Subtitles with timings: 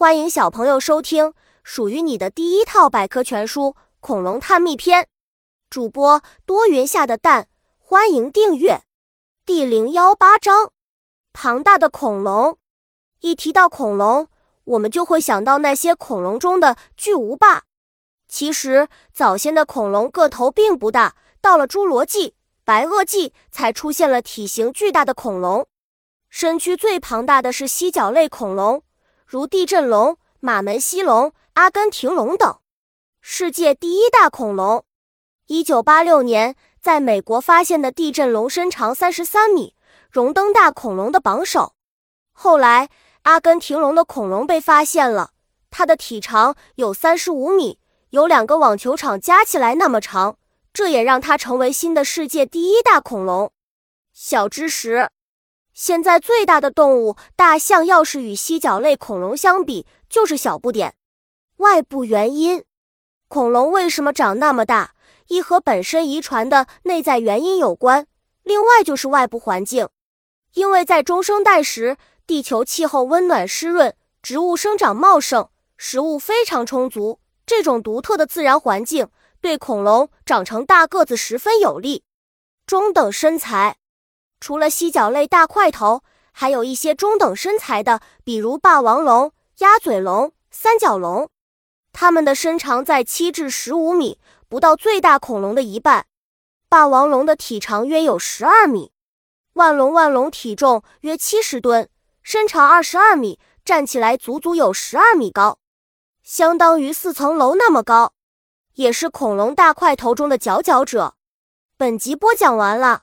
[0.00, 3.64] 欢迎小朋友收听属于你的第一套百科全书
[4.00, 5.02] 《恐龙探秘篇》，
[5.68, 8.80] 主播多云下的蛋，欢迎订阅。
[9.44, 10.70] 第零幺八章：
[11.34, 12.56] 庞大的恐龙。
[13.20, 14.28] 一提到恐龙，
[14.64, 17.64] 我们就会想到那些恐龙中的巨无霸。
[18.26, 25.68] 其实，早先的恐龙个头并不大，到了侏罗纪、白垩纪才出现了体型巨大的恐龙。
[26.30, 28.82] 身躯最庞大的是犀角类恐龙，
[29.30, 32.58] 如地震龙、马门溪龙、阿根廷龙等。
[33.20, 34.84] 世界第一大恐龙，
[35.46, 39.76] 一九八六年在美国发现的地震龙身长三十三米，
[40.10, 41.74] 荣登大恐龙的榜首。
[42.32, 42.88] 后来，
[43.22, 45.30] 阿根廷龙的恐龙被发现了，
[45.70, 47.78] 它的体长有三十五米。
[48.08, 50.38] 有两个网球场加起来那么长，
[50.72, 53.52] 这也让它成为新的世界第一大恐龙。
[54.12, 55.08] 小知识：
[55.82, 60.94] 现在最大的动物大象，要是与犀角类恐龙相比，就是小不点。
[61.56, 62.64] 外部原因：
[63.28, 64.92] 恐龙为什么长那么大？
[65.28, 68.06] 一和本身遗传的内在原因有关，
[68.42, 69.88] 另外就是外部环境。
[70.52, 71.96] 因为在中生代时，
[72.26, 77.20] 地球气候温暖湿润，植物生长茂盛，食物非常充足。
[77.46, 79.08] 这种独特的自然环境
[79.40, 82.04] 对恐龙长成大个子十分有利。
[82.66, 83.78] 中等身材，
[84.40, 86.02] 除了犀角类大块头，
[86.32, 91.28] 还有一些中等身材的，比如霸王龙、鸭嘴龙、三角龙，
[91.92, 94.18] 它们的身长在七至十五米，
[94.48, 96.06] 不到最大恐龙的一半。
[96.68, 98.92] 霸王龙的体长约有十二米，
[99.54, 101.88] 万龙万龙体重约七十吨，
[102.22, 105.58] 身长二十二米，站起来足足有十二米高。
[106.22, 108.12] 相当于四层楼那么高，
[108.74, 111.16] 也是恐龙大块头中的佼佼者。
[111.76, 113.02] 本集播讲完了，